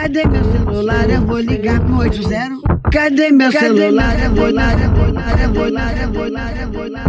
Cadê 0.00 0.24
meu 0.28 0.44
celular? 0.44 1.10
Eu 1.10 1.26
vou 1.26 1.40
ligar 1.40 1.84
pro 1.84 1.98
80. 1.98 2.30
Cadê 2.92 3.32
meu 3.32 3.50
celular? 3.50 4.16
Eu 4.22 4.32
vou 4.32 4.46
ligar, 4.46 4.80
eu 4.80 4.94
vou 4.94 5.06
ligar, 5.06 5.42
eu 5.42 5.52
vou 5.52 5.64
ligar, 5.66 6.02
eu 6.02 6.12
vou 6.12 6.24
ligar, 6.28 6.62
eu 6.62 6.72
vou 6.72 6.84
ligar. 6.84 7.08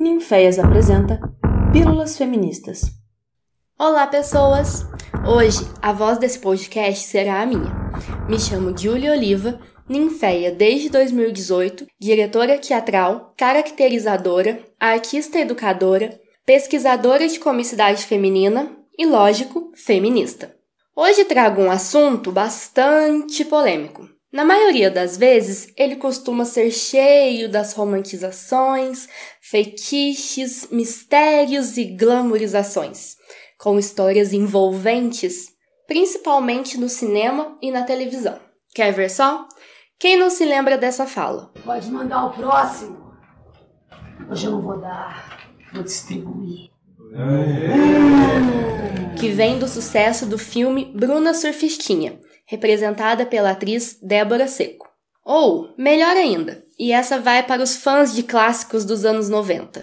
Ninféias 0.00 0.58
apresenta 0.58 1.20
Pílulas 1.72 2.18
Feministas. 2.18 2.90
Olá, 3.78 4.08
pessoas! 4.08 4.84
Hoje 5.24 5.64
a 5.80 5.92
voz 5.92 6.18
desse 6.18 6.40
podcast 6.40 7.04
será 7.04 7.40
a 7.40 7.46
minha. 7.46 7.72
Me 8.28 8.36
chamo 8.36 8.76
Julia 8.76 9.12
Oliva, 9.12 9.60
ninféia 9.88 10.50
desde 10.50 10.88
2018, 10.88 11.86
diretora 12.00 12.58
teatral, 12.58 13.32
caracterizadora, 13.36 14.58
artista 14.80 15.38
educadora, 15.38 16.18
pesquisadora 16.44 17.28
de 17.28 17.38
comicidade 17.38 18.04
feminina 18.04 18.76
e, 18.98 19.06
lógico, 19.06 19.70
feminista. 19.76 20.54
Hoje 20.96 21.24
trago 21.24 21.62
um 21.62 21.70
assunto 21.70 22.32
bastante 22.32 23.44
polêmico. 23.44 24.08
Na 24.32 24.44
maioria 24.44 24.90
das 24.90 25.16
vezes, 25.16 25.72
ele 25.76 25.96
costuma 25.96 26.44
ser 26.44 26.72
cheio 26.72 27.48
das 27.48 27.72
romantizações, 27.72 29.08
fetiches, 29.40 30.68
mistérios 30.70 31.78
e 31.78 31.84
glamorizações, 31.84 33.14
com 33.58 33.78
histórias 33.78 34.32
envolventes, 34.32 35.46
principalmente 35.86 36.76
no 36.76 36.88
cinema 36.88 37.56
e 37.62 37.70
na 37.70 37.84
televisão. 37.84 38.38
Quer 38.74 38.92
ver 38.92 39.08
só? 39.08 39.46
Quem 39.98 40.18
não 40.18 40.28
se 40.28 40.44
lembra 40.44 40.76
dessa 40.76 41.06
fala? 41.06 41.52
Pode 41.64 41.90
mandar 41.90 42.26
o 42.26 42.32
próximo. 42.32 43.14
Hoje 44.30 44.46
eu 44.46 44.50
não 44.50 44.62
vou 44.62 44.78
dar. 44.78 45.48
Vou 45.72 45.82
distribuir. 45.82 46.70
Que 49.18 49.28
vem 49.30 49.58
do 49.58 49.66
sucesso 49.66 50.26
do 50.26 50.38
filme 50.38 50.92
Bruna 50.94 51.34
Surfistinha, 51.34 52.18
representada 52.46 53.26
pela 53.26 53.50
atriz 53.50 53.98
Débora 54.02 54.46
Seco. 54.46 54.86
Ou, 55.24 55.74
melhor 55.76 56.16
ainda, 56.16 56.62
e 56.78 56.92
essa 56.92 57.18
vai 57.18 57.42
para 57.42 57.62
os 57.62 57.76
fãs 57.76 58.14
de 58.14 58.22
clássicos 58.22 58.84
dos 58.84 59.04
anos 59.04 59.28
90. 59.28 59.80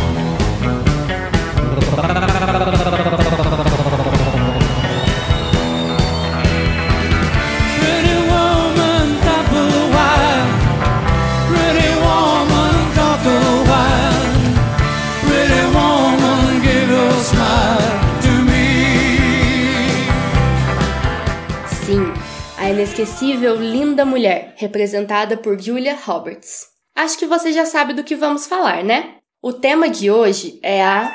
Inesquecível 22.86 23.55
Linda 23.55 24.05
Mulher, 24.05 24.53
representada 24.58 25.36
por 25.36 25.59
Julia 25.59 25.95
Roberts. 25.95 26.67
Acho 26.95 27.17
que 27.17 27.25
você 27.25 27.52
já 27.52 27.66
sabe 27.66 27.94
do 27.94 28.03
que 28.03 28.16
vamos 28.16 28.45
falar, 28.45 28.83
né? 28.83 29.16
O 29.41 29.52
tema 29.52 29.89
de 29.89 30.11
hoje 30.11 30.59
é 30.61 30.83
a 30.83 31.11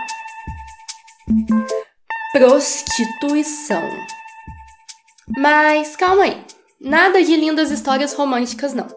prostituição. 2.32 3.88
Mas 5.38 5.94
calma 5.94 6.24
aí, 6.24 6.44
nada 6.80 7.22
de 7.22 7.36
lindas 7.36 7.70
histórias 7.70 8.14
românticas 8.14 8.74
não. 8.74 8.88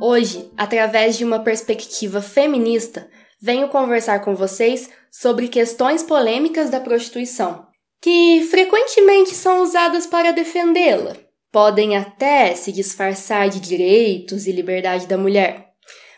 Hoje, 0.00 0.48
através 0.56 1.18
de 1.18 1.24
uma 1.24 1.40
perspectiva 1.40 2.22
feminista, 2.22 3.10
venho 3.42 3.68
conversar 3.68 4.20
com 4.20 4.36
vocês 4.36 4.88
sobre 5.10 5.48
questões 5.48 6.00
polêmicas 6.00 6.70
da 6.70 6.78
prostituição, 6.78 7.66
que 8.00 8.46
frequentemente 8.52 9.34
são 9.34 9.62
usadas 9.62 10.06
para 10.06 10.32
defendê-la, 10.32 11.23
podem 11.54 11.96
até 11.96 12.52
se 12.56 12.72
disfarçar 12.72 13.48
de 13.48 13.60
direitos 13.60 14.48
e 14.48 14.50
liberdade 14.50 15.06
da 15.06 15.16
mulher, 15.16 15.68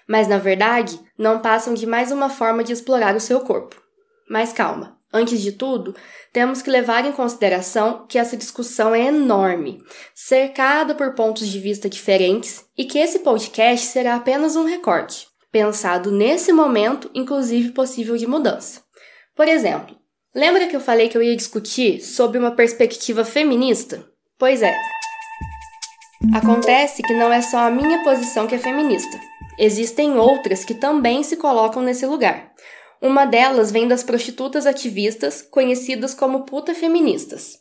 mas 0.08 0.26
na 0.26 0.38
verdade 0.38 0.98
não 1.19 1.41
passam 1.41 1.74
de 1.74 1.84
mais 1.84 2.10
uma 2.10 2.30
forma 2.30 2.64
de 2.64 2.72
explorar 2.72 3.14
o 3.14 3.20
seu 3.20 3.41
corpo. 3.41 3.76
Mas 4.30 4.50
calma, 4.50 4.97
antes 5.12 5.42
de 5.42 5.52
tudo, 5.52 5.94
temos 6.32 6.62
que 6.62 6.70
levar 6.70 7.04
em 7.04 7.12
consideração 7.12 8.06
que 8.08 8.16
essa 8.16 8.34
discussão 8.34 8.94
é 8.94 9.08
enorme, 9.08 9.78
cercada 10.14 10.94
por 10.94 11.14
pontos 11.14 11.47
de 11.47 11.58
vista 11.60 11.86
diferentes 11.86 12.64
e 12.74 12.86
que 12.86 12.98
esse 12.98 13.18
podcast 13.18 13.88
será 13.88 14.14
apenas 14.14 14.56
um 14.56 14.64
recorte, 14.64 15.26
pensado 15.53 16.10
nesse 16.10 16.50
momento, 16.50 17.10
inclusive 17.14 17.72
possível 17.72 18.16
de 18.16 18.26
mudança. 18.26 18.80
Por 19.34 19.47
exemplo, 19.47 19.98
lembra 20.34 20.66
que 20.66 20.74
eu 20.74 20.80
falei 20.80 21.10
que 21.10 21.18
eu 21.18 21.22
ia 21.22 21.36
discutir 21.36 22.00
sobre 22.00 22.38
uma 22.38 22.53
perspectiva 22.53 23.22
feminista? 23.22 24.03
Pois 24.38 24.62
é, 24.62 24.74
Acontece 26.34 27.03
que 27.03 27.14
não 27.14 27.32
é 27.32 27.41
só 27.41 27.59
a 27.59 27.70
minha 27.70 28.03
posição 28.03 28.47
que 28.47 28.54
é 28.54 28.59
feminista. 28.59 29.19
Existem 29.59 30.19
outras 30.19 30.64
que 30.64 30.75
também 30.75 31.22
se 31.22 31.37
colocam 31.37 31.82
nesse 31.82 32.04
lugar. 32.06 32.53
Uma 33.00 33.25
delas 33.25 33.70
vem 33.70 33.87
das 33.87 34.03
prostitutas 34.03 34.66
ativistas, 34.66 35.41
conhecidas 35.42 36.15
como 36.15 36.44
puta 36.44 36.75
feministas. 36.75 37.59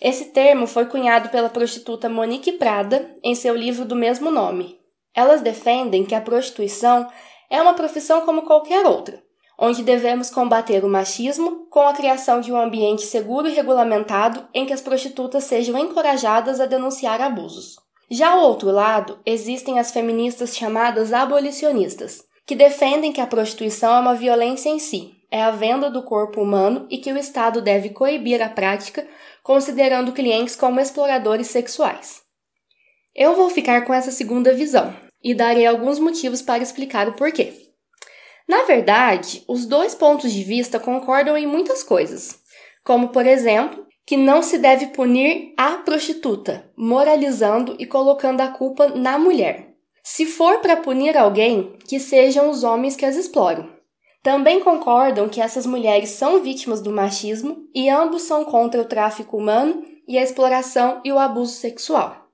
Esse 0.00 0.26
termo 0.26 0.66
foi 0.66 0.86
cunhado 0.86 1.28
pela 1.30 1.48
prostituta 1.48 2.08
Monique 2.08 2.52
Prada 2.52 3.14
em 3.22 3.34
seu 3.34 3.54
livro 3.54 3.84
do 3.84 3.94
mesmo 3.94 4.30
nome. 4.30 4.78
Elas 5.14 5.40
defendem 5.40 6.04
que 6.04 6.14
a 6.14 6.20
prostituição 6.20 7.08
é 7.50 7.60
uma 7.60 7.74
profissão 7.74 8.22
como 8.22 8.42
qualquer 8.42 8.84
outra, 8.86 9.22
onde 9.58 9.82
devemos 9.82 10.30
combater 10.30 10.84
o 10.84 10.88
machismo 10.88 11.66
com 11.70 11.86
a 11.86 11.92
criação 11.92 12.40
de 12.40 12.52
um 12.52 12.60
ambiente 12.60 13.02
seguro 13.02 13.48
e 13.48 13.54
regulamentado 13.54 14.48
em 14.52 14.66
que 14.66 14.72
as 14.72 14.80
prostitutas 14.80 15.44
sejam 15.44 15.78
encorajadas 15.78 16.60
a 16.60 16.66
denunciar 16.66 17.20
abusos. 17.20 17.81
Já 18.14 18.32
ao 18.32 18.42
outro 18.42 18.70
lado, 18.70 19.18
existem 19.24 19.78
as 19.78 19.90
feministas 19.90 20.54
chamadas 20.54 21.14
abolicionistas, 21.14 22.22
que 22.46 22.54
defendem 22.54 23.10
que 23.10 23.22
a 23.22 23.26
prostituição 23.26 23.90
é 23.94 24.00
uma 24.00 24.14
violência 24.14 24.68
em 24.68 24.78
si, 24.78 25.14
é 25.30 25.42
a 25.42 25.50
venda 25.50 25.90
do 25.90 26.02
corpo 26.02 26.42
humano 26.42 26.86
e 26.90 26.98
que 26.98 27.10
o 27.10 27.16
Estado 27.16 27.62
deve 27.62 27.88
coibir 27.88 28.42
a 28.42 28.50
prática, 28.50 29.08
considerando 29.42 30.12
clientes 30.12 30.54
como 30.54 30.78
exploradores 30.78 31.46
sexuais. 31.46 32.20
Eu 33.14 33.34
vou 33.34 33.48
ficar 33.48 33.86
com 33.86 33.94
essa 33.94 34.10
segunda 34.10 34.52
visão 34.52 34.94
e 35.24 35.34
darei 35.34 35.64
alguns 35.64 35.98
motivos 35.98 36.42
para 36.42 36.62
explicar 36.62 37.08
o 37.08 37.14
porquê. 37.14 37.54
Na 38.46 38.64
verdade, 38.64 39.42
os 39.48 39.64
dois 39.64 39.94
pontos 39.94 40.30
de 40.30 40.44
vista 40.44 40.78
concordam 40.78 41.34
em 41.34 41.46
muitas 41.46 41.82
coisas, 41.82 42.38
como, 42.84 43.08
por 43.08 43.24
exemplo, 43.24 43.86
que 44.06 44.16
não 44.16 44.42
se 44.42 44.58
deve 44.58 44.88
punir 44.88 45.54
a 45.56 45.78
prostituta, 45.78 46.70
moralizando 46.76 47.76
e 47.78 47.86
colocando 47.86 48.40
a 48.40 48.48
culpa 48.48 48.88
na 48.88 49.18
mulher. 49.18 49.74
Se 50.02 50.26
for 50.26 50.58
para 50.58 50.76
punir 50.76 51.16
alguém, 51.16 51.76
que 51.86 52.00
sejam 52.00 52.50
os 52.50 52.64
homens 52.64 52.96
que 52.96 53.04
as 53.04 53.16
exploram. 53.16 53.70
Também 54.22 54.60
concordam 54.60 55.28
que 55.28 55.40
essas 55.40 55.66
mulheres 55.66 56.10
são 56.10 56.42
vítimas 56.42 56.80
do 56.80 56.92
machismo 56.92 57.68
e 57.74 57.88
ambos 57.88 58.22
são 58.22 58.44
contra 58.44 58.80
o 58.80 58.84
tráfico 58.84 59.36
humano 59.36 59.84
e 60.06 60.18
a 60.18 60.22
exploração 60.22 61.00
e 61.04 61.12
o 61.12 61.18
abuso 61.18 61.54
sexual. 61.54 62.28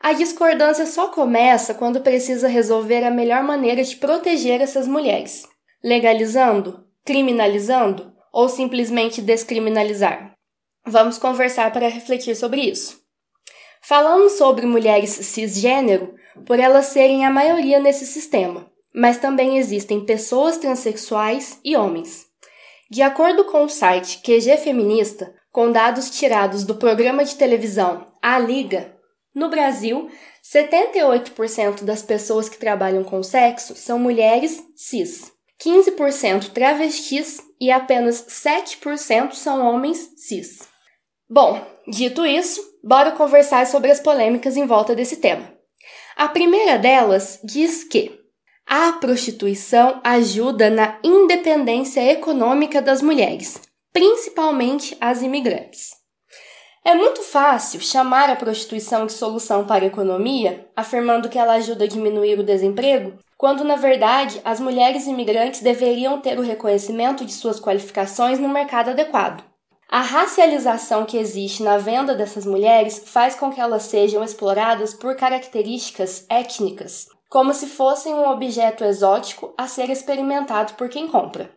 A 0.00 0.12
discordância 0.12 0.84
só 0.84 1.08
começa 1.08 1.74
quando 1.74 2.00
precisa 2.00 2.48
resolver 2.48 3.04
a 3.04 3.10
melhor 3.10 3.44
maneira 3.44 3.84
de 3.84 3.96
proteger 3.96 4.60
essas 4.60 4.88
mulheres, 4.88 5.46
legalizando, 5.82 6.84
criminalizando 7.04 8.12
ou 8.32 8.48
simplesmente 8.48 9.20
descriminalizar. 9.20 10.31
Vamos 10.84 11.16
conversar 11.16 11.72
para 11.72 11.88
refletir 11.88 12.34
sobre 12.34 12.60
isso. 12.62 13.00
Falamos 13.80 14.32
sobre 14.32 14.66
mulheres 14.66 15.10
cisgênero 15.10 16.14
por 16.46 16.58
elas 16.58 16.86
serem 16.86 17.24
a 17.24 17.30
maioria 17.30 17.78
nesse 17.78 18.06
sistema, 18.06 18.70
mas 18.94 19.18
também 19.18 19.58
existem 19.58 20.04
pessoas 20.04 20.56
transexuais 20.58 21.58
e 21.64 21.76
homens. 21.76 22.26
De 22.90 23.00
acordo 23.00 23.44
com 23.44 23.64
o 23.64 23.68
site 23.68 24.18
QG 24.22 24.58
Feminista, 24.58 25.34
com 25.50 25.70
dados 25.70 26.10
tirados 26.10 26.64
do 26.64 26.74
programa 26.74 27.24
de 27.24 27.36
televisão 27.36 28.06
A 28.20 28.38
Liga, 28.38 28.96
no 29.34 29.48
Brasil, 29.48 30.10
78% 30.44 31.84
das 31.84 32.02
pessoas 32.02 32.48
que 32.48 32.58
trabalham 32.58 33.02
com 33.02 33.22
sexo 33.22 33.74
são 33.74 33.98
mulheres 33.98 34.62
cis, 34.76 35.32
15% 35.64 36.50
travestis 36.50 37.40
e 37.60 37.70
apenas 37.70 38.26
7% 38.26 39.32
são 39.32 39.64
homens 39.64 40.10
cis. 40.16 40.71
Bom, 41.34 41.58
dito 41.88 42.26
isso, 42.26 42.60
bora 42.84 43.12
conversar 43.12 43.66
sobre 43.66 43.90
as 43.90 43.98
polêmicas 43.98 44.54
em 44.54 44.66
volta 44.66 44.94
desse 44.94 45.16
tema. 45.16 45.50
A 46.14 46.28
primeira 46.28 46.76
delas 46.76 47.40
diz 47.42 47.84
que 47.84 48.20
a 48.68 48.92
prostituição 48.92 49.98
ajuda 50.04 50.68
na 50.68 50.98
independência 51.02 52.04
econômica 52.12 52.82
das 52.82 53.00
mulheres, 53.00 53.58
principalmente 53.94 54.94
as 55.00 55.22
imigrantes. 55.22 55.92
É 56.84 56.94
muito 56.94 57.22
fácil 57.22 57.80
chamar 57.80 58.28
a 58.28 58.36
prostituição 58.36 59.06
de 59.06 59.14
solução 59.14 59.64
para 59.64 59.84
a 59.84 59.88
economia, 59.88 60.68
afirmando 60.76 61.30
que 61.30 61.38
ela 61.38 61.54
ajuda 61.54 61.84
a 61.84 61.88
diminuir 61.88 62.38
o 62.38 62.44
desemprego, 62.44 63.14
quando 63.38 63.64
na 63.64 63.76
verdade 63.76 64.38
as 64.44 64.60
mulheres 64.60 65.06
imigrantes 65.06 65.62
deveriam 65.62 66.20
ter 66.20 66.38
o 66.38 66.42
reconhecimento 66.42 67.24
de 67.24 67.32
suas 67.32 67.58
qualificações 67.58 68.38
no 68.38 68.50
mercado 68.50 68.90
adequado. 68.90 69.50
A 69.92 70.00
racialização 70.00 71.04
que 71.04 71.18
existe 71.18 71.62
na 71.62 71.76
venda 71.76 72.14
dessas 72.14 72.46
mulheres 72.46 73.02
faz 73.04 73.34
com 73.34 73.52
que 73.52 73.60
elas 73.60 73.82
sejam 73.82 74.24
exploradas 74.24 74.94
por 74.94 75.14
características 75.14 76.24
étnicas, 76.30 77.08
como 77.28 77.52
se 77.52 77.66
fossem 77.66 78.14
um 78.14 78.26
objeto 78.26 78.84
exótico 78.84 79.52
a 79.54 79.66
ser 79.66 79.90
experimentado 79.90 80.72
por 80.78 80.88
quem 80.88 81.08
compra. 81.08 81.54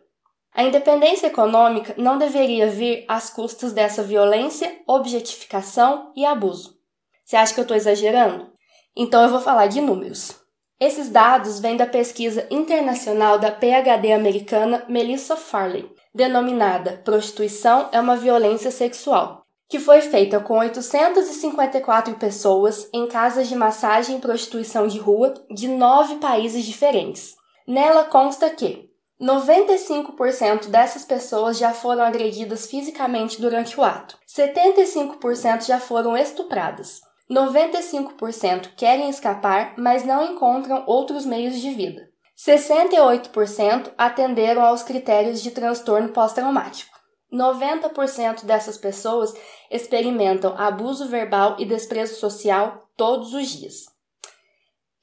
A 0.54 0.62
independência 0.62 1.28
econômica 1.28 1.94
não 1.96 2.18
deveria 2.18 2.68
vir 2.68 3.06
às 3.08 3.30
custas 3.30 3.72
dessa 3.72 4.02
violência, 4.02 4.82
objetificação 4.86 6.12
e 6.14 6.26
abuso. 6.26 6.76
Você 7.24 7.36
acha 7.36 7.54
que 7.54 7.60
eu 7.60 7.62
estou 7.62 7.76
exagerando? 7.76 8.52
Então 8.94 9.22
eu 9.22 9.30
vou 9.30 9.40
falar 9.40 9.66
de 9.68 9.80
números. 9.80 10.38
Esses 10.78 11.08
dados 11.08 11.58
vêm 11.58 11.74
da 11.74 11.86
pesquisa 11.86 12.46
internacional 12.50 13.38
da 13.38 13.50
PhD 13.50 14.12
americana 14.12 14.84
Melissa 14.90 15.36
Farley, 15.36 15.90
denominada 16.16 17.02
Prostituição 17.04 17.90
é 17.92 18.00
uma 18.00 18.16
Violência 18.16 18.70
Sexual, 18.70 19.42
que 19.68 19.78
foi 19.78 20.00
feita 20.00 20.40
com 20.40 20.58
854 20.58 22.14
pessoas 22.14 22.88
em 22.90 23.06
casas 23.06 23.48
de 23.48 23.54
massagem 23.54 24.16
e 24.16 24.20
prostituição 24.20 24.88
de 24.88 24.98
rua 24.98 25.34
de 25.50 25.68
nove 25.68 26.16
países 26.16 26.64
diferentes. 26.64 27.36
Nela 27.68 28.04
consta 28.04 28.48
que 28.48 28.88
95% 29.20 30.68
dessas 30.68 31.04
pessoas 31.04 31.58
já 31.58 31.74
foram 31.74 32.02
agredidas 32.02 32.66
fisicamente 32.66 33.38
durante 33.38 33.78
o 33.78 33.84
ato, 33.84 34.16
75% 34.26 35.66
já 35.66 35.78
foram 35.78 36.16
estupradas, 36.16 37.00
95% 37.30 38.70
querem 38.74 39.10
escapar, 39.10 39.74
mas 39.76 40.04
não 40.04 40.24
encontram 40.24 40.84
outros 40.86 41.26
meios 41.26 41.60
de 41.60 41.70
vida. 41.70 42.05
68% 42.36 43.92
atenderam 43.96 44.62
aos 44.62 44.82
critérios 44.82 45.42
de 45.42 45.50
transtorno 45.50 46.10
pós-traumático. 46.10 46.94
90% 47.32 48.44
dessas 48.44 48.76
pessoas 48.76 49.34
experimentam 49.70 50.54
abuso 50.56 51.08
verbal 51.08 51.56
e 51.58 51.64
desprezo 51.64 52.16
social 52.20 52.88
todos 52.96 53.32
os 53.32 53.48
dias. 53.48 53.86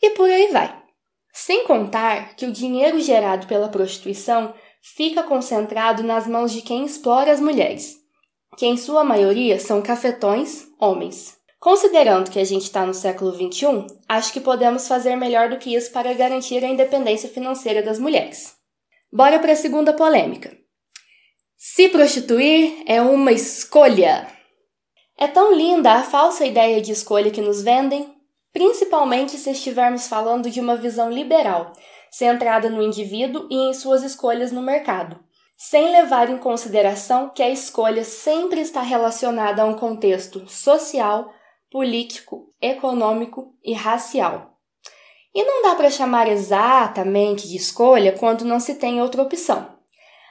E 0.02 0.12
por 0.12 0.30
aí 0.30 0.52
vai. 0.52 0.82
Sem 1.34 1.66
contar 1.66 2.36
que 2.36 2.46
o 2.46 2.52
dinheiro 2.52 3.00
gerado 3.00 3.48
pela 3.48 3.68
prostituição 3.68 4.54
fica 4.82 5.24
concentrado 5.24 6.04
nas 6.04 6.28
mãos 6.28 6.52
de 6.52 6.62
quem 6.62 6.86
explora 6.86 7.32
as 7.32 7.40
mulheres, 7.40 7.96
que 8.58 8.66
em 8.66 8.78
sua 8.78 9.04
maioria 9.04 9.60
são 9.60 9.82
cafetões, 9.82 10.68
homens. 10.80 11.38
Considerando 11.64 12.30
que 12.30 12.40
a 12.40 12.44
gente 12.44 12.64
está 12.64 12.86
no 12.86 12.94
século 12.94 13.32
XXI, 13.32 13.88
acho 14.10 14.34
que 14.34 14.42
podemos 14.42 14.86
fazer 14.86 15.16
melhor 15.16 15.48
do 15.48 15.58
que 15.58 15.74
isso 15.74 15.94
para 15.94 16.14
garantir 16.14 16.62
a 16.62 16.68
independência 16.68 17.30
financeira 17.30 17.82
das 17.82 17.98
mulheres. 17.98 18.54
Bora 19.10 19.40
para 19.40 19.54
a 19.54 19.56
segunda 19.56 19.94
polêmica. 19.94 20.54
Se 21.56 21.88
prostituir 21.88 22.84
é 22.86 23.02
uma 23.02 23.32
escolha. 23.32 24.28
É 25.18 25.26
tão 25.26 25.56
linda 25.56 25.94
a 25.94 26.04
falsa 26.04 26.46
ideia 26.46 26.82
de 26.82 26.92
escolha 26.92 27.32
que 27.32 27.40
nos 27.40 27.64
vendem, 27.64 28.14
principalmente 28.52 29.38
se 29.38 29.50
estivermos 29.50 30.06
falando 30.06 30.50
de 30.50 30.60
uma 30.60 30.76
visão 30.76 31.10
liberal, 31.10 31.72
centrada 32.12 32.70
no 32.70 32.84
indivíduo 32.84 33.48
e 33.50 33.70
em 33.70 33.74
suas 33.74 34.04
escolhas 34.04 34.52
no 34.52 34.62
mercado, 34.62 35.18
sem 35.58 35.94
levar 35.94 36.30
em 36.30 36.38
consideração 36.38 37.30
que 37.30 37.42
a 37.42 37.50
escolha 37.50 38.04
sempre 38.04 38.60
está 38.60 38.82
relacionada 38.82 39.62
a 39.62 39.66
um 39.66 39.76
contexto 39.76 40.46
social, 40.50 41.32
político, 41.74 42.54
econômico 42.62 43.56
e 43.64 43.74
racial. 43.74 44.60
E 45.34 45.44
não 45.44 45.64
dá 45.64 45.74
para 45.74 45.90
chamar 45.90 46.28
exatamente 46.28 47.50
de 47.50 47.58
escolha 47.58 48.12
quando 48.12 48.46
não 48.46 48.60
se 48.60 48.76
tem 48.76 49.02
outra 49.02 49.24
opção. 49.24 49.74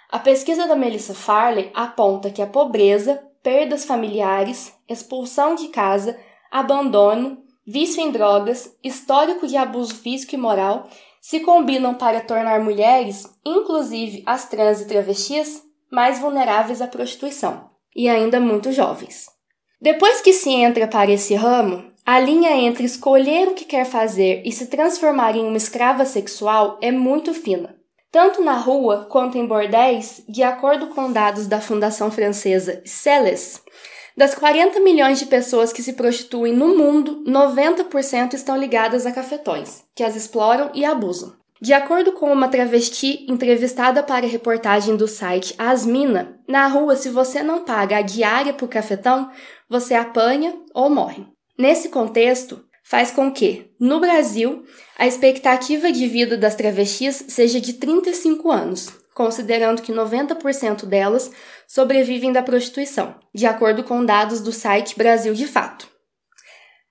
A 0.09 0.21
pesquisa 0.21 0.69
da 0.69 0.77
Melissa 0.77 1.15
Farley 1.15 1.69
aponta 1.75 2.31
que 2.31 2.41
a 2.41 2.47
pobreza, 2.47 3.29
perdas 3.43 3.85
familiares, 3.85 4.73
expulsão 4.89 5.57
de 5.57 5.67
casa, 5.67 6.17
abandono, 6.49 7.43
vício 7.67 8.01
em 8.01 8.13
drogas, 8.13 8.79
histórico 8.81 9.45
de 9.49 9.57
abuso 9.57 9.97
físico 9.97 10.37
e 10.37 10.39
moral 10.39 10.89
se 11.21 11.41
combinam 11.41 11.93
para 11.93 12.21
tornar 12.21 12.61
mulheres, 12.61 13.29
inclusive 13.45 14.23
as 14.25 14.49
trans 14.49 14.81
e 14.81 14.87
travestis, 14.87 15.61
mais 15.91 16.21
vulneráveis 16.21 16.81
à 16.81 16.87
prostituição, 16.87 17.69
e 17.97 18.09
ainda 18.09 18.39
muito 18.39 18.71
jovens. 18.71 19.32
Depois 19.83 20.21
que 20.21 20.33
se 20.33 20.49
entra 20.49 20.87
para 20.87 21.11
esse 21.11 21.35
ramo, 21.35 21.83
a 22.07 22.21
linha 22.21 22.53
entre 22.53 22.85
escolher 22.85 23.49
o 23.49 23.55
que 23.55 23.65
quer 23.65 23.85
fazer 23.85 24.41
e 24.45 24.53
se 24.53 24.69
transformar 24.69 25.35
em 25.35 25.45
uma 25.45 25.57
escrava 25.57 26.05
sexual 26.05 26.79
é 26.81 26.93
muito 26.93 27.35
fina. 27.35 27.75
Tanto 28.13 28.45
na 28.45 28.53
rua 28.53 29.09
quanto 29.11 29.37
em 29.37 29.45
bordéis, 29.45 30.23
de 30.29 30.45
acordo 30.45 30.87
com 30.89 31.11
dados 31.11 31.49
da 31.49 31.61
Fundação 31.61 32.13
Francesa 32.13 32.81
Celes, 32.85 33.61
das 34.17 34.37
40 34.37 34.79
milhões 34.79 35.19
de 35.19 35.27
pessoas 35.27 35.73
que 35.73 35.83
se 35.83 35.95
prostituem 35.95 36.53
no 36.53 36.79
mundo, 36.79 37.25
90% 37.27 38.35
estão 38.35 38.57
ligadas 38.57 39.05
a 39.05 39.11
cafetões, 39.11 39.83
que 39.97 40.05
as 40.05 40.15
exploram 40.15 40.71
e 40.73 40.85
abusam. 40.85 41.33
De 41.63 41.73
acordo 41.73 42.11
com 42.11 42.33
uma 42.33 42.49
travesti 42.49 43.25
entrevistada 43.29 44.03
para 44.03 44.27
a 44.27 44.29
reportagem 44.29 44.97
do 44.97 45.07
site 45.07 45.55
Asmina, 45.57 46.41
na 46.49 46.67
rua, 46.67 46.97
se 46.97 47.09
você 47.09 47.41
não 47.41 47.65
paga 47.65 47.99
a 47.99 48.03
diária 48.03 48.53
por 48.53 48.67
cafetão, 48.69 49.31
você 49.73 49.95
apanha 49.95 50.55
ou 50.75 50.91
morre. 50.91 51.25
Nesse 51.59 51.89
contexto, 51.89 52.63
faz 52.85 53.11
com 53.11 53.33
que, 53.33 53.71
no 53.81 54.01
Brasil, 54.01 54.65
a 54.99 55.07
expectativa 55.07 55.91
de 55.91 56.07
vida 56.07 56.37
das 56.37 56.55
travestis 56.55 57.25
seja 57.29 57.59
de 57.59 57.73
35 57.73 58.51
anos, 58.53 58.91
considerando 59.15 59.81
que 59.81 59.91
90% 59.91 60.85
delas 60.85 61.31
sobrevivem 61.67 62.31
da 62.31 62.43
prostituição, 62.43 63.15
de 63.35 63.47
acordo 63.47 63.83
com 63.83 64.05
dados 64.05 64.43
do 64.43 64.53
site 64.53 64.95
Brasil 64.95 65.33
de 65.33 65.47
Fato. 65.47 65.89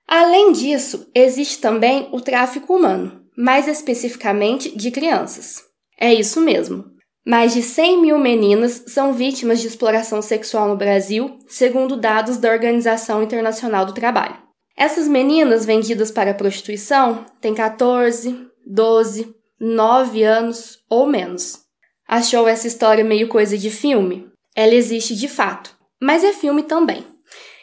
Além 0.08 0.50
disso, 0.50 1.08
existe 1.14 1.60
também 1.60 2.08
o 2.10 2.20
tráfico 2.20 2.74
humano, 2.74 3.24
mais 3.38 3.68
especificamente 3.68 4.76
de 4.76 4.90
crianças. 4.90 5.62
É 6.00 6.12
isso 6.12 6.40
mesmo. 6.40 6.84
Mais 7.24 7.54
de 7.54 7.62
100 7.62 8.02
mil 8.02 8.18
meninas 8.18 8.82
são 8.88 9.12
vítimas 9.12 9.60
de 9.60 9.68
exploração 9.68 10.20
sexual 10.20 10.68
no 10.68 10.76
Brasil, 10.76 11.38
segundo 11.46 11.96
dados 11.96 12.36
da 12.36 12.50
Organização 12.50 13.22
Internacional 13.22 13.86
do 13.86 13.92
Trabalho. 13.92 14.36
Essas 14.76 15.06
meninas 15.06 15.64
vendidas 15.64 16.10
para 16.10 16.32
a 16.32 16.34
prostituição 16.34 17.24
têm 17.40 17.54
14, 17.54 18.48
12, 18.66 19.32
9 19.60 20.22
anos 20.24 20.78
ou 20.90 21.06
menos. 21.06 21.60
Achou 22.08 22.48
essa 22.48 22.66
história 22.66 23.04
meio 23.04 23.28
coisa 23.28 23.56
de 23.56 23.70
filme? 23.70 24.26
Ela 24.56 24.74
existe 24.74 25.14
de 25.14 25.28
fato, 25.28 25.76
mas 26.00 26.24
é 26.24 26.32
filme 26.32 26.64
também. 26.64 27.06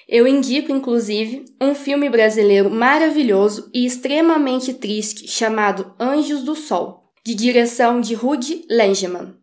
Eu 0.07 0.25
indico, 0.25 0.72
inclusive, 0.72 1.43
um 1.62 1.75
filme 1.75 2.10
brasileiro 2.10 2.69
maravilhoso 2.69 3.69
e 3.74 3.86
extremamente 3.86 4.74
triste 4.74 5.27
chamado 5.27 5.93
Anjos 6.00 6.43
do 6.43 6.55
Sol, 6.55 7.12
de 7.25 7.36
direção 7.36 8.00
de 8.00 8.15
Rudy 8.15 8.65
Langeman. 8.72 9.38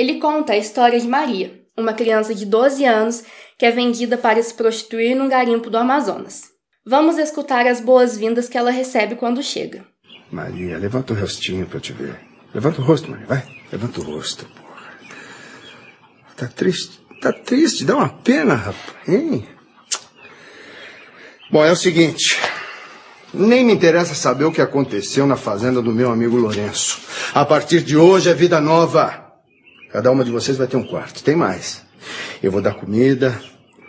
Ele 0.00 0.14
conta 0.14 0.54
a 0.54 0.56
história 0.56 0.98
de 0.98 1.06
Maria, 1.06 1.60
uma 1.76 1.92
criança 1.92 2.34
de 2.34 2.46
12 2.46 2.86
anos 2.86 3.22
que 3.58 3.66
é 3.66 3.70
vendida 3.70 4.16
para 4.16 4.42
se 4.42 4.54
prostituir 4.54 5.14
num 5.14 5.28
garimpo 5.28 5.68
do 5.68 5.76
Amazonas. 5.76 6.44
Vamos 6.86 7.18
escutar 7.18 7.66
as 7.66 7.82
boas-vindas 7.82 8.48
que 8.48 8.56
ela 8.56 8.70
recebe 8.70 9.14
quando 9.14 9.42
chega. 9.42 9.84
Maria, 10.32 10.78
levanta 10.78 11.12
o 11.12 11.16
rostinho 11.16 11.66
pra 11.66 11.76
eu 11.76 11.82
te 11.82 11.92
ver. 11.92 12.18
Levanta 12.54 12.80
o 12.80 12.84
rosto, 12.84 13.10
Maria, 13.10 13.26
vai. 13.26 13.46
Levanta 13.70 14.00
o 14.00 14.02
rosto, 14.02 14.46
porra. 14.46 14.90
Tá 16.34 16.46
triste? 16.46 16.98
Tá 17.20 17.30
triste, 17.30 17.84
dá 17.84 17.96
uma 17.96 18.08
pena, 18.08 18.54
rapaz, 18.54 19.06
hein? 19.06 19.46
Bom, 21.50 21.62
é 21.62 21.72
o 21.72 21.76
seguinte. 21.76 22.40
Nem 23.34 23.66
me 23.66 23.74
interessa 23.74 24.14
saber 24.14 24.44
o 24.44 24.52
que 24.52 24.62
aconteceu 24.62 25.26
na 25.26 25.36
fazenda 25.36 25.82
do 25.82 25.92
meu 25.92 26.10
amigo 26.10 26.38
Lourenço. 26.38 27.02
A 27.34 27.44
partir 27.44 27.82
de 27.82 27.98
hoje 27.98 28.30
é 28.30 28.32
vida 28.32 28.62
nova. 28.62 29.29
Cada 29.92 30.10
uma 30.10 30.24
de 30.24 30.30
vocês 30.30 30.56
vai 30.56 30.66
ter 30.66 30.76
um 30.76 30.86
quarto. 30.86 31.22
Tem 31.22 31.34
mais. 31.36 31.82
Eu 32.42 32.50
vou 32.52 32.62
dar 32.62 32.74
comida, 32.74 33.40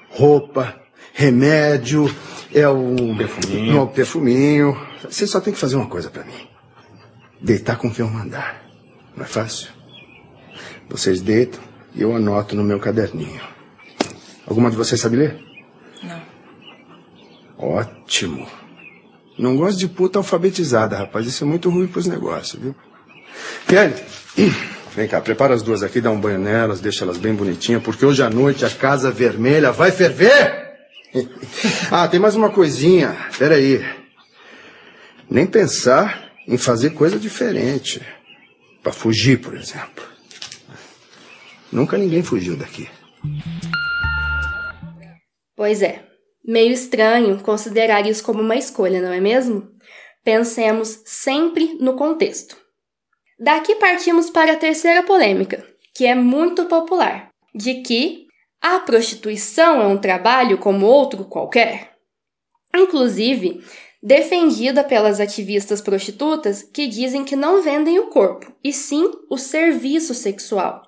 roupa, 0.10 0.82
remédio, 1.14 2.14
é 2.54 2.68
o 2.68 3.16
perfuminho. 3.18 3.82
Um 3.82 3.88
perfuminho. 3.88 4.88
Você 5.04 5.26
só 5.28 5.40
tem 5.40 5.54
que 5.54 5.60
fazer 5.60 5.76
uma 5.76 5.88
coisa 5.88 6.10
para 6.10 6.24
mim. 6.24 6.48
Deitar 7.40 7.78
com 7.78 7.92
quem 7.92 8.06
eu 8.06 8.12
mandar. 8.12 8.64
Não 9.16 9.24
é 9.24 9.28
fácil? 9.28 9.70
Vocês 10.90 11.22
deitam 11.22 11.62
e 11.96 12.02
eu 12.02 12.16
anoto 12.16 12.56
no 12.56 12.64
meu 12.64 12.80
caderninho. 12.80 13.42
Alguma 14.46 14.70
de 14.70 14.76
vocês 14.76 15.00
sabe 15.00 15.18
ler? 15.18 15.40
Ótimo. 17.58 18.48
Não 19.38 19.56
gosto 19.56 19.78
de 19.78 19.88
puta 19.88 20.20
alfabetizada, 20.20 20.98
rapaz. 20.98 21.26
Isso 21.26 21.44
é 21.44 21.48
muito 21.48 21.70
ruim 21.70 21.88
pros 21.88 22.08
negócios, 22.08 22.62
viu? 22.62 22.76
Kelly, 23.68 23.96
vem 24.96 25.08
cá, 25.08 25.22
prepara 25.22 25.54
as 25.54 25.62
duas 25.62 25.84
aqui, 25.84 26.02
dá 26.02 26.12
um 26.12 26.20
banho 26.20 26.40
nelas, 26.40 26.80
deixa 26.80 27.04
elas 27.04 27.18
bem 27.18 27.34
bonitinhas, 27.34 27.82
porque 27.84 28.06
hoje 28.06 28.22
à 28.22 28.30
noite 28.30 28.66
a 28.66 28.70
Casa 28.70 29.12
Vermelha 29.12 29.72
vai 29.72 29.92
ferver! 29.92 30.62
ah, 31.92 32.08
tem 32.08 32.20
mais 32.20 32.36
uma 32.36 32.50
coisinha. 32.50 33.16
Pera 33.38 33.56
aí. 33.56 33.84
Nem 35.30 35.46
pensar 35.46 36.32
em 36.48 36.58
fazer 36.58 36.92
coisa 36.92 37.20
diferente. 37.20 38.02
Pra 38.82 38.92
fugir, 38.92 39.40
por 39.40 39.56
exemplo. 39.56 40.04
Nunca 41.72 41.98
ninguém 41.98 42.24
fugiu 42.24 42.58
daqui. 42.58 42.90
Pois 45.56 45.82
é, 45.82 46.04
meio 46.46 46.74
estranho 46.74 47.40
considerar 47.40 48.06
isso 48.08 48.24
como 48.24 48.42
uma 48.42 48.56
escolha, 48.56 49.02
não 49.02 49.14
é 49.14 49.22
mesmo? 49.22 49.70
Pensemos 50.24 51.02
sempre 51.06 51.78
no 51.80 51.96
contexto. 51.96 52.58
Daqui 53.44 53.74
partimos 53.74 54.30
para 54.30 54.54
a 54.54 54.56
terceira 54.56 55.02
polêmica, 55.02 55.66
que 55.96 56.06
é 56.06 56.14
muito 56.14 56.66
popular, 56.66 57.32
de 57.56 57.82
que 57.82 58.28
a 58.62 58.78
prostituição 58.78 59.82
é 59.82 59.88
um 59.88 59.98
trabalho 59.98 60.60
como 60.60 60.86
outro 60.86 61.26
qualquer. 61.26 61.96
Inclusive, 62.72 63.64
defendida 64.02 64.84
pelas 64.84 65.20
ativistas 65.20 65.82
prostitutas 65.82 66.62
que 66.62 66.86
dizem 66.86 67.26
que 67.26 67.36
não 67.36 67.64
vendem 67.64 67.98
o 67.98 68.10
corpo, 68.10 68.54
e 68.64 68.72
sim 68.72 69.10
o 69.28 69.40
serviço 69.40 70.14
sexual. 70.14 70.84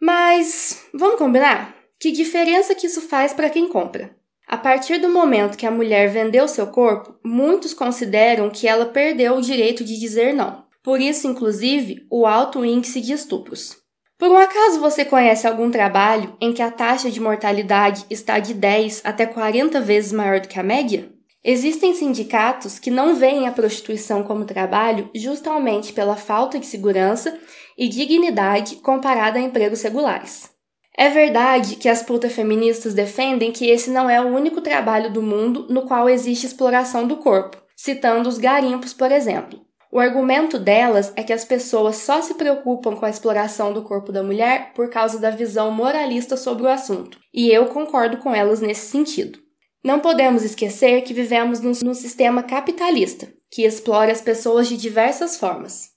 Mas 0.00 0.86
vamos 0.94 1.18
combinar? 1.18 1.76
Que 2.00 2.10
diferença 2.10 2.74
que 2.74 2.86
isso 2.86 3.02
faz 3.02 3.34
para 3.34 3.50
quem 3.50 3.68
compra? 3.68 4.16
A 4.48 4.56
partir 4.56 4.96
do 4.96 5.10
momento 5.10 5.58
que 5.58 5.66
a 5.66 5.70
mulher 5.70 6.08
vendeu 6.08 6.48
seu 6.48 6.66
corpo, 6.68 7.14
muitos 7.22 7.74
consideram 7.74 8.48
que 8.48 8.66
ela 8.66 8.86
perdeu 8.86 9.36
o 9.36 9.42
direito 9.42 9.84
de 9.84 10.00
dizer 10.00 10.32
não. 10.32 10.63
Por 10.84 11.00
isso, 11.00 11.26
inclusive, 11.26 12.06
o 12.10 12.26
alto 12.26 12.62
índice 12.62 13.00
de 13.00 13.14
estupros. 13.14 13.74
Por 14.18 14.28
um 14.28 14.36
acaso 14.36 14.78
você 14.78 15.02
conhece 15.02 15.46
algum 15.46 15.70
trabalho 15.70 16.36
em 16.38 16.52
que 16.52 16.62
a 16.62 16.70
taxa 16.70 17.10
de 17.10 17.20
mortalidade 17.20 18.04
está 18.10 18.38
de 18.38 18.52
10 18.52 19.00
até 19.02 19.24
40 19.24 19.80
vezes 19.80 20.12
maior 20.12 20.40
do 20.40 20.46
que 20.46 20.60
a 20.60 20.62
média? 20.62 21.10
Existem 21.42 21.94
sindicatos 21.94 22.78
que 22.78 22.90
não 22.90 23.14
veem 23.14 23.48
a 23.48 23.52
prostituição 23.52 24.22
como 24.22 24.44
trabalho 24.44 25.10
justamente 25.14 25.92
pela 25.92 26.16
falta 26.16 26.58
de 26.58 26.66
segurança 26.66 27.38
e 27.76 27.88
dignidade 27.88 28.76
comparada 28.76 29.38
a 29.38 29.42
empregos 29.42 29.82
regulares. 29.82 30.50
É 30.96 31.08
verdade 31.08 31.76
que 31.76 31.88
as 31.88 32.02
putas 32.02 32.32
feministas 32.32 32.94
defendem 32.94 33.50
que 33.50 33.68
esse 33.68 33.90
não 33.90 34.08
é 34.08 34.20
o 34.20 34.28
único 34.28 34.60
trabalho 34.60 35.12
do 35.12 35.22
mundo 35.22 35.66
no 35.68 35.82
qual 35.82 36.08
existe 36.08 36.46
exploração 36.46 37.06
do 37.06 37.16
corpo, 37.16 37.56
citando 37.74 38.28
os 38.28 38.38
garimpos, 38.38 38.92
por 38.92 39.10
exemplo. 39.10 39.63
O 39.94 40.00
argumento 40.00 40.58
delas 40.58 41.12
é 41.14 41.22
que 41.22 41.32
as 41.32 41.44
pessoas 41.44 41.98
só 41.98 42.20
se 42.20 42.34
preocupam 42.34 42.96
com 42.96 43.06
a 43.06 43.08
exploração 43.08 43.72
do 43.72 43.84
corpo 43.84 44.10
da 44.10 44.24
mulher 44.24 44.72
por 44.74 44.90
causa 44.90 45.20
da 45.20 45.30
visão 45.30 45.70
moralista 45.70 46.36
sobre 46.36 46.64
o 46.64 46.68
assunto, 46.68 47.16
e 47.32 47.48
eu 47.48 47.66
concordo 47.66 48.16
com 48.16 48.34
elas 48.34 48.60
nesse 48.60 48.90
sentido. 48.90 49.38
Não 49.84 50.00
podemos 50.00 50.42
esquecer 50.42 51.02
que 51.02 51.14
vivemos 51.14 51.60
num, 51.60 51.70
num 51.80 51.94
sistema 51.94 52.42
capitalista, 52.42 53.32
que 53.48 53.62
explora 53.62 54.10
as 54.10 54.20
pessoas 54.20 54.66
de 54.66 54.76
diversas 54.76 55.36
formas. 55.36 55.90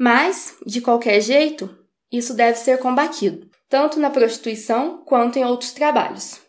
Mas, 0.00 0.56
de 0.64 0.80
qualquer 0.80 1.20
jeito, 1.20 1.68
isso 2.10 2.32
deve 2.32 2.56
ser 2.56 2.78
combatido, 2.78 3.50
tanto 3.68 4.00
na 4.00 4.08
prostituição 4.08 5.04
quanto 5.04 5.38
em 5.38 5.44
outros 5.44 5.72
trabalhos. 5.72 6.40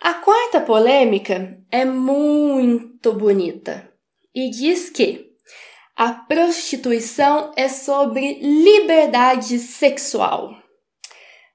A 0.00 0.14
quarta 0.14 0.62
polêmica 0.62 1.58
é 1.70 1.84
muito 1.84 3.12
bonita 3.12 3.92
e 4.34 4.48
diz 4.48 4.88
que 4.88 5.25
a 5.96 6.12
prostituição 6.12 7.52
é 7.56 7.68
sobre 7.68 8.38
liberdade 8.40 9.58
sexual. 9.58 10.54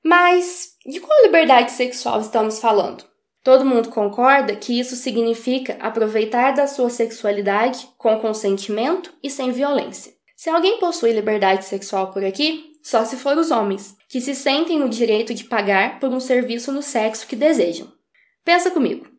Mas 0.03 0.71
de 0.83 0.99
qual 0.99 1.21
liberdade 1.21 1.71
sexual 1.71 2.19
estamos 2.19 2.59
falando? 2.59 3.05
Todo 3.43 3.65
mundo 3.65 3.89
concorda 3.89 4.55
que 4.55 4.79
isso 4.79 4.95
significa 4.95 5.77
aproveitar 5.79 6.51
da 6.53 6.65
sua 6.65 6.89
sexualidade 6.89 7.87
com 7.99 8.19
consentimento 8.19 9.13
e 9.23 9.29
sem 9.29 9.51
violência. 9.51 10.11
Se 10.35 10.49
alguém 10.49 10.79
possui 10.79 11.11
liberdade 11.11 11.65
sexual 11.65 12.11
por 12.11 12.25
aqui, 12.25 12.71
só 12.83 13.05
se 13.05 13.17
for 13.17 13.37
os 13.37 13.51
homens, 13.51 13.95
que 14.09 14.19
se 14.19 14.33
sentem 14.33 14.79
no 14.79 14.89
direito 14.89 15.35
de 15.35 15.43
pagar 15.43 15.99
por 15.99 16.09
um 16.09 16.19
serviço 16.19 16.71
no 16.71 16.81
sexo 16.81 17.27
que 17.27 17.35
desejam. 17.35 17.91
Pensa 18.43 18.71
comigo. 18.71 19.10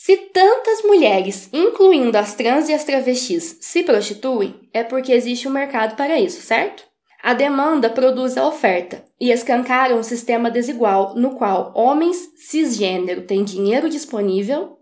Se 0.00 0.16
tantas 0.16 0.82
mulheres, 0.84 1.50
incluindo 1.52 2.16
as 2.16 2.32
trans 2.32 2.68
e 2.68 2.72
as 2.72 2.84
travestis, 2.84 3.58
se 3.60 3.82
prostituem, 3.82 4.54
é 4.72 4.84
porque 4.84 5.10
existe 5.12 5.48
um 5.48 5.50
mercado 5.50 5.96
para 5.96 6.20
isso, 6.20 6.40
certo? 6.40 6.84
A 7.20 7.34
demanda 7.34 7.90
produz 7.90 8.36
a 8.36 8.46
oferta 8.46 9.04
e 9.20 9.32
escancara 9.32 9.96
um 9.96 10.02
sistema 10.04 10.52
desigual 10.52 11.16
no 11.16 11.34
qual 11.34 11.72
homens 11.74 12.30
cisgênero 12.36 13.22
têm 13.22 13.42
dinheiro 13.42 13.90
disponível 13.90 14.78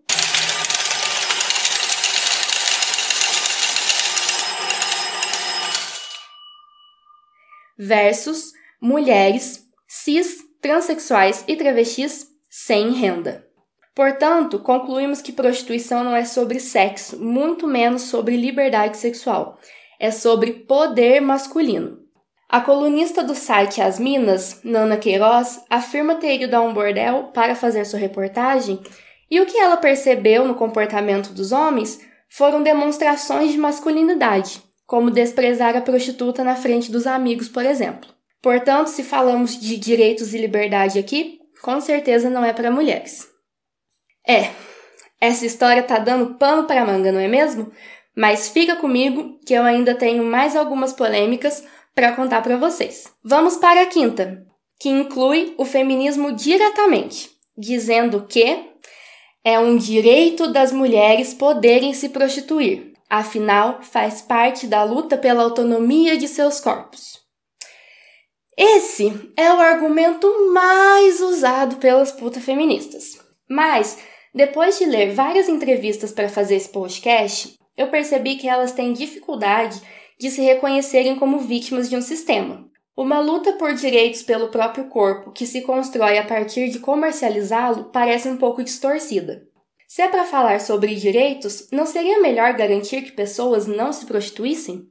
versus 7.79 8.53
mulheres 8.79 9.65
cis, 9.89 10.45
transexuais 10.61 11.43
e 11.49 11.57
travestis 11.57 12.27
sem 12.51 12.91
renda. 12.91 13.46
Portanto, 13.97 14.59
concluímos 14.59 15.23
que 15.23 15.33
prostituição 15.33 16.05
não 16.05 16.15
é 16.15 16.27
sobre 16.27 16.61
sexo, 16.61 17.19
muito 17.19 17.67
menos 17.67 18.03
sobre 18.03 18.37
liberdade 18.37 18.99
sexual. 18.99 19.59
É 19.99 20.11
sobre 20.11 20.53
poder 20.53 21.21
masculino. 21.23 22.01
A 22.47 22.61
colunista 22.61 23.25
do 23.25 23.35
site 23.35 23.81
As 23.81 23.99
Minas, 23.99 24.61
Nana 24.63 24.99
Queiroz, 24.99 25.63
afirma 25.71 26.17
ter 26.17 26.43
ido 26.43 26.55
a 26.55 26.61
um 26.61 26.75
bordel 26.75 27.31
para 27.33 27.55
fazer 27.55 27.87
sua 27.87 27.99
reportagem 27.99 28.79
e 29.31 29.41
o 29.41 29.47
que 29.47 29.57
ela 29.57 29.79
percebeu 29.79 30.47
no 30.47 30.55
comportamento 30.55 31.33
dos 31.33 31.51
homens 31.51 31.99
foram 32.29 32.63
demonstrações 32.63 33.51
de 33.51 33.57
masculinidade, 33.57 34.63
como 34.87 35.11
desprezar 35.11 35.75
a 35.75 35.81
prostituta 35.81 36.45
na 36.45 36.55
frente 36.55 36.93
dos 36.93 37.07
amigos, 37.07 37.49
por 37.49 37.65
exemplo. 37.65 38.11
Portanto, 38.43 38.89
se 38.89 39.03
falamos 39.03 39.59
de 39.59 39.79
direitos 39.79 40.35
e 40.35 40.39
liberdade 40.39 40.99
aqui, 40.99 41.39
com 41.63 41.81
certeza 41.81 42.29
não 42.29 42.45
é 42.45 42.53
para 42.53 42.71
mulheres. 42.71 43.35
É, 44.27 44.51
essa 45.21 45.47
história 45.47 45.83
tá 45.83 45.99
dando 45.99 46.35
pano 46.35 46.65
para 46.65 46.85
manga, 46.85 47.13
não 47.13 47.21
é 47.21 47.29
mesmo? 47.29 47.71
Mas 48.15 48.49
fica 48.49 48.77
comigo 48.77 49.39
que 49.47 49.55
eu 49.55 49.63
ainda 49.63 49.95
tenho 49.95 50.25
mais 50.25 50.57
algumas 50.57 50.93
polêmicas 50.93 51.63
para 51.95 52.13
contar 52.13 52.43
para 52.43 52.57
vocês. 52.57 53.13
Vamos 53.23 53.57
para 53.57 53.83
a 53.83 53.87
quinta, 53.87 54.45
que 54.81 54.89
inclui 54.89 55.55
o 55.57 55.65
feminismo 55.65 56.33
diretamente, 56.33 57.31
dizendo 57.57 58.27
que 58.27 58.73
é 59.45 59.59
um 59.59 59.77
direito 59.77 60.49
das 60.49 60.73
mulheres 60.73 61.33
poderem 61.33 61.95
se 61.95 62.09
prostituir, 62.09 62.93
afinal, 63.09 63.81
faz 63.83 64.21
parte 64.21 64.67
da 64.67 64.83
luta 64.83 65.17
pela 65.17 65.45
autonomia 65.45 66.17
de 66.17 66.27
seus 66.27 66.59
corpos. 66.59 67.25
Esse 68.57 69.31
é 69.37 69.53
o 69.53 69.61
argumento 69.61 70.53
mais 70.53 71.21
usado 71.21 71.77
pelas 71.77 72.11
putas 72.11 72.43
feministas. 72.43 73.19
Mas, 73.49 73.99
depois 74.37 74.79
de 74.79 74.85
ler 74.85 75.15
várias 75.15 75.49
entrevistas 75.49 76.13
para 76.13 76.29
fazer 76.29 76.57
esse 76.57 76.69
podcast, 76.69 77.59
eu 77.75 77.89
percebi 77.89 78.37
que 78.37 78.47
elas 78.47 78.71
têm 78.71 78.93
dificuldade 78.93 79.81
de 80.21 80.31
se 80.31 80.43
reconhecerem 80.43 81.17
como 81.17 81.39
vítimas 81.39 81.89
de 81.89 81.97
um 81.97 82.03
sistema. 82.03 82.69
Uma 82.95 83.19
luta 83.19 83.55
por 83.55 83.73
direitos 83.73 84.23
pelo 84.23 84.49
próprio 84.49 84.91
corpo 84.91 85.33
que 85.33 85.47
se 85.47 85.63
constrói 85.63 86.19
a 86.19 86.27
partir 86.27 86.69
de 86.69 86.81
comercializá-lo 86.81 87.85
parece 87.85 88.29
um 88.29 88.37
pouco 88.37 88.63
distorcida. 88.63 89.43
Se 89.89 90.03
é 90.03 90.09
para 90.09 90.27
falar 90.27 90.61
sobre 90.61 90.95
direitos, 90.97 91.69
não 91.73 91.87
seria 91.87 92.21
melhor 92.21 92.53
garantir 92.53 93.01
que 93.01 93.13
pessoas 93.13 93.67
não 93.67 93.91
se 93.91 94.05
prostituíssem? 94.05 94.83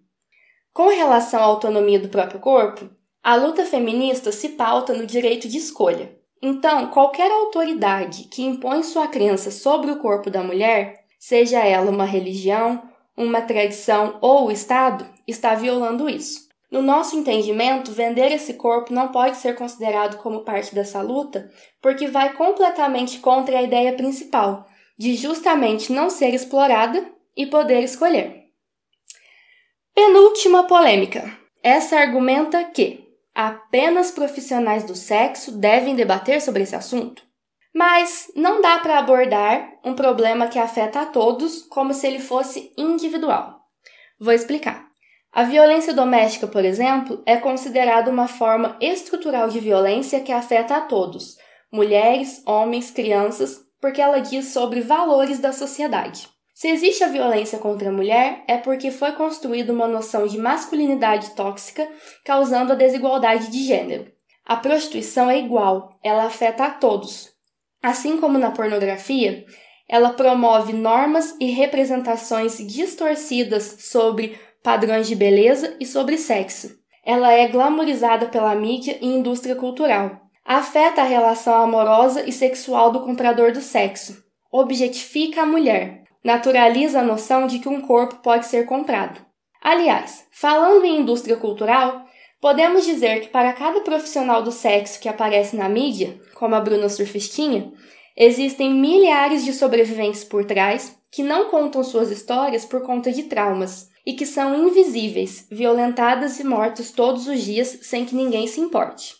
Com 0.74 0.88
relação 0.88 1.40
à 1.40 1.44
autonomia 1.44 2.00
do 2.00 2.10
próprio 2.10 2.40
corpo, 2.40 2.90
a 3.22 3.36
luta 3.36 3.64
feminista 3.64 4.32
se 4.32 4.50
pauta 4.50 4.92
no 4.92 5.06
direito 5.06 5.48
de 5.48 5.60
escolha. 5.60 6.18
Então, 6.48 6.92
qualquer 6.92 7.32
autoridade 7.32 8.26
que 8.26 8.44
impõe 8.44 8.84
sua 8.84 9.08
crença 9.08 9.50
sobre 9.50 9.90
o 9.90 9.98
corpo 9.98 10.30
da 10.30 10.44
mulher, 10.44 11.04
seja 11.18 11.58
ela 11.58 11.90
uma 11.90 12.06
religião, 12.06 12.84
uma 13.18 13.42
tradição 13.42 14.20
ou 14.22 14.46
o 14.46 14.52
Estado 14.52 15.10
está 15.28 15.56
violando 15.56 16.08
isso. 16.08 16.48
No 16.70 16.84
nosso 16.84 17.16
entendimento, 17.16 17.92
vender 17.92 18.32
esse 18.32 18.54
corpo 18.54 18.94
não 18.94 19.08
pode 19.08 19.38
ser 19.38 19.56
considerado 19.56 20.18
como 20.18 20.44
parte 20.44 20.76
dessa 20.76 21.02
luta, 21.02 21.50
porque 21.82 22.06
vai 22.06 22.34
completamente 22.34 23.18
contra 23.18 23.58
a 23.58 23.64
ideia 23.64 23.94
principal, 23.94 24.68
de 24.96 25.16
justamente 25.16 25.92
não 25.92 26.12
ser 26.12 26.32
explorada 26.32 27.10
e 27.36 27.48
poder 27.48 27.82
escolher. 27.82 28.44
Penúltima 29.96 30.68
polêmica. 30.68 31.36
Essa 31.64 31.98
argumenta 31.98 32.64
que 32.66 33.05
apenas 33.36 34.10
profissionais 34.12 34.86
do 34.86 34.96
sexo 34.96 35.52
devem 35.52 35.94
debater 35.94 36.42
sobre 36.42 36.64
esse 36.64 36.76
assunto. 36.76 37.22
Mas 37.74 38.32
não 38.34 38.62
dá 38.62 38.80
para 38.80 38.98
abordar 38.98 39.74
um 39.84 39.94
problema 39.94 40.48
que 40.48 40.58
afeta 40.58 41.02
a 41.02 41.06
todos 41.06 41.64
como 41.64 41.94
se 41.94 42.08
ele 42.08 42.20
fosse 42.20 42.74
individual. 42.78 43.60
Vou 44.18 44.34
explicar. 44.34 44.86
A 45.34 45.44
violência 45.44 45.94
doméstica, 45.94 46.48
por 46.48 46.64
exemplo, 46.64 47.22
é 47.26 47.36
considerada 47.36 48.10
uma 48.10 48.30
forma 48.30 48.78
estrutural 48.80 49.50
de 49.50 49.60
violência 49.60 50.22
que 50.22 50.32
afeta 50.32 50.78
a 50.78 50.82
todos, 50.82 51.36
mulheres, 51.70 52.42
homens, 52.48 52.90
crianças, 52.90 53.60
porque 53.82 54.02
ela 54.02 54.20
diz 54.20 54.54
sobre 54.54 54.80
valores 54.80 55.40
da 55.40 55.52
sociedade. 55.52 56.30
Se 56.56 56.70
existe 56.70 57.04
a 57.04 57.10
violência 57.10 57.60
contra 57.60 57.90
a 57.90 57.92
mulher, 57.92 58.46
é 58.48 58.56
porque 58.56 58.90
foi 58.90 59.12
construída 59.12 59.74
uma 59.74 59.90
noção 59.90 60.26
de 60.26 60.38
masculinidade 60.38 61.32
tóxica, 61.32 61.86
causando 62.24 62.72
a 62.72 62.76
desigualdade 62.76 63.52
de 63.52 63.62
gênero. 63.66 64.10
A 64.46 64.56
prostituição 64.56 65.30
é 65.30 65.38
igual, 65.38 65.90
ela 66.02 66.24
afeta 66.24 66.64
a 66.64 66.72
todos, 66.72 67.36
Assim 67.84 68.20
como 68.20 68.40
na 68.40 68.52
pornografia, 68.52 69.46
Ela 69.88 70.14
promove 70.14 70.74
normas 70.74 71.36
e 71.40 71.52
representações 71.52 72.58
distorcidas 72.58 73.76
sobre 73.82 74.40
padrões 74.64 75.08
de 75.08 75.16
beleza 75.16 75.76
e 75.80 75.86
sobre 75.86 76.18
sexo. 76.18 76.76
Ela 77.06 77.32
é 77.34 77.48
glamorizada 77.48 78.26
pela 78.26 78.56
mídia 78.56 78.98
e 79.00 79.06
indústria 79.06 79.56
cultural. 79.56 80.22
Afeta 80.44 81.02
a 81.02 81.06
relação 81.06 81.54
amorosa 81.54 82.28
e 82.28 82.32
sexual 82.32 82.92
do 82.92 83.02
comprador 83.02 83.52
do 83.52 83.62
sexo. 83.62 84.24
Objetifica 84.52 85.44
a 85.44 85.46
mulher. 85.46 86.05
Naturaliza 86.26 87.02
a 87.02 87.04
noção 87.04 87.46
de 87.46 87.60
que 87.60 87.70
um 87.70 87.80
corpo 87.80 88.16
pode 88.16 88.48
ser 88.48 88.66
comprado. 88.66 89.24
Aliás, 89.62 90.26
falando 90.32 90.84
em 90.84 91.02
indústria 91.02 91.38
cultural, 91.38 92.04
podemos 92.42 92.84
dizer 92.84 93.22
que 93.22 93.28
para 93.28 93.54
cada 93.54 93.82
profissional 93.82 94.42
do 94.42 94.52
sexo 94.52 95.00
que 95.00 95.08
aparece 95.08 95.56
na 95.56 95.70
mídia, 95.70 96.20
como 96.34 96.56
a 96.56 96.60
Bruna 96.60 96.90
Surfistinha, 96.90 97.72
existem 98.18 98.74
milhares 98.74 99.46
de 99.46 99.54
sobreviventes 99.54 100.24
por 100.24 100.44
trás 100.46 100.98
que 101.12 101.22
não 101.22 101.52
contam 101.52 101.84
suas 101.84 102.10
histórias 102.10 102.66
por 102.66 102.82
conta 102.82 103.12
de 103.12 103.22
traumas 103.24 103.92
e 104.04 104.14
que 104.14 104.26
são 104.26 104.68
invisíveis, 104.68 105.46
violentadas 105.52 106.40
e 106.40 106.44
mortas 106.44 106.90
todos 106.90 107.28
os 107.28 107.40
dias 107.44 107.82
sem 107.84 108.04
que 108.04 108.16
ninguém 108.16 108.48
se 108.48 108.60
importe. 108.60 109.14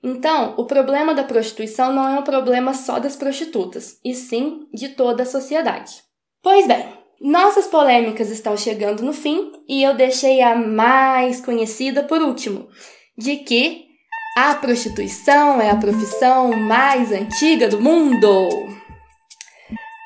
Então, 0.00 0.54
o 0.56 0.64
problema 0.64 1.12
da 1.12 1.24
prostituição 1.24 1.92
não 1.92 2.08
é 2.08 2.16
um 2.16 2.22
problema 2.22 2.72
só 2.72 3.00
das 3.00 3.16
prostitutas, 3.16 3.98
e 4.04 4.14
sim 4.14 4.68
de 4.72 4.90
toda 4.90 5.24
a 5.24 5.26
sociedade. 5.26 6.11
Pois 6.42 6.66
bem, 6.66 6.84
nossas 7.20 7.68
polêmicas 7.68 8.28
estão 8.28 8.56
chegando 8.56 9.04
no 9.04 9.12
fim 9.12 9.52
e 9.68 9.80
eu 9.80 9.94
deixei 9.94 10.42
a 10.42 10.56
mais 10.56 11.40
conhecida 11.40 12.02
por 12.02 12.20
último, 12.20 12.68
de 13.16 13.36
que 13.36 13.84
a 14.36 14.52
prostituição 14.56 15.60
é 15.60 15.70
a 15.70 15.76
profissão 15.76 16.52
mais 16.52 17.12
antiga 17.12 17.68
do 17.68 17.80
mundo. 17.80 18.48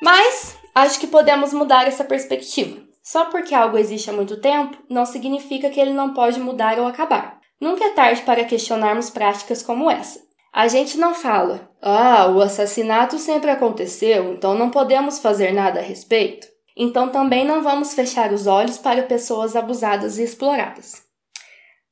Mas 0.02 0.59
acho 0.75 1.00
que 1.00 1.07
podemos 1.07 1.55
mudar 1.55 1.88
essa 1.88 2.05
perspectiva. 2.05 2.85
Só 3.02 3.26
porque 3.26 3.55
algo 3.55 3.78
existe 3.78 4.11
há 4.11 4.12
muito 4.12 4.38
tempo, 4.38 4.76
não 4.90 5.07
significa 5.07 5.71
que 5.71 5.81
ele 5.81 5.95
não 5.95 6.12
pode 6.12 6.38
mudar 6.38 6.78
ou 6.78 6.87
acabar. 6.87 7.40
Nunca 7.59 7.83
é 7.83 7.90
tarde 7.95 8.21
para 8.23 8.45
questionarmos 8.45 9.09
práticas 9.09 9.62
como 9.62 9.90
essa. 9.90 10.21
A 10.52 10.69
gente 10.69 10.99
não 10.99 11.14
fala, 11.14 11.71
ah, 11.88 12.26
o 12.26 12.40
assassinato 12.40 13.16
sempre 13.16 13.49
aconteceu, 13.49 14.33
então 14.33 14.59
não 14.59 14.71
podemos 14.71 15.21
fazer 15.21 15.52
nada 15.52 15.78
a 15.78 15.83
respeito. 15.83 16.49
Então 16.76 17.11
também 17.11 17.45
não 17.45 17.62
vamos 17.62 17.95
fechar 17.95 18.33
os 18.33 18.49
olhos 18.49 18.76
para 18.76 19.05
pessoas 19.05 19.55
abusadas 19.55 20.19
e 20.19 20.25
exploradas. 20.25 21.05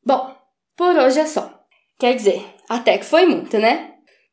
Bom, 0.04 0.34
por 0.76 0.96
hoje 0.96 1.20
é 1.20 1.26
só. 1.26 1.48
Quer 1.96 2.16
dizer, 2.16 2.44
até 2.68 2.98
que 2.98 3.04
foi 3.04 3.24
muito, 3.24 3.56
né? 3.56 3.92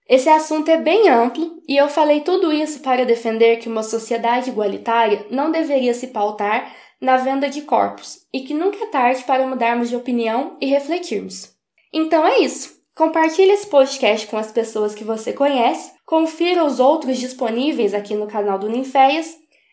Esse 0.09 0.29
assunto 0.29 0.67
é 0.69 0.77
bem 0.77 1.07
amplo 1.07 1.61
e 1.67 1.77
eu 1.77 1.87
falei 1.87 2.21
tudo 2.21 2.51
isso 2.51 2.79
para 2.79 3.05
defender 3.05 3.57
que 3.57 3.69
uma 3.69 3.83
sociedade 3.83 4.49
igualitária 4.49 5.27
não 5.29 5.51
deveria 5.51 5.93
se 5.93 6.07
pautar 6.07 6.75
na 6.99 7.17
venda 7.17 7.47
de 7.47 7.61
corpos 7.61 8.25
e 8.33 8.41
que 8.41 8.55
nunca 8.55 8.83
é 8.83 8.87
tarde 8.87 9.23
para 9.25 9.45
mudarmos 9.45 9.89
de 9.89 9.95
opinião 9.95 10.57
e 10.59 10.65
refletirmos. 10.65 11.55
Então 11.93 12.25
é 12.25 12.39
isso. 12.39 12.80
Compartilhe 12.95 13.51
esse 13.51 13.67
podcast 13.67 14.27
com 14.27 14.37
as 14.37 14.51
pessoas 14.51 14.93
que 14.93 15.03
você 15.03 15.31
conhece, 15.31 15.91
confira 16.05 16.65
os 16.65 16.79
outros 16.79 17.17
disponíveis 17.17 17.93
aqui 17.93 18.13
no 18.15 18.27
canal 18.27 18.59
do 18.59 18.67
Ninféias, 18.67 19.27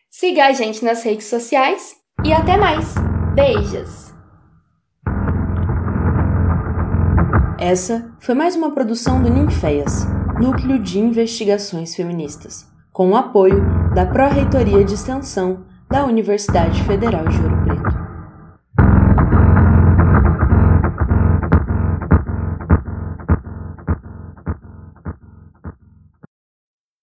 siga 0.09 0.47
a 0.47 0.53
gente 0.53 0.85
nas 0.85 1.03
redes 1.03 1.27
sociais 1.27 1.97
e 2.25 2.33
até 2.33 2.57
mais. 2.57 2.95
Beijos! 3.35 4.15
Essa 7.59 8.17
foi 8.21 8.37
mais 8.37 8.55
uma 8.55 8.71
produção 8.71 9.21
do 9.21 9.29
Ninféias 9.29 10.07
Núcleo 10.41 10.79
de 10.79 11.01
Investigações 11.01 11.97
Feministas, 11.97 12.65
com 12.93 13.11
o 13.11 13.17
apoio 13.17 13.65
da 13.97 14.07
Pró-Reitoria 14.07 14.85
de 14.85 14.95
Extensão 14.95 15.67
da 15.91 16.04
Universidade 16.04 16.85
Federal 16.85 17.26
de 17.26 17.43
Ouro 17.43 17.57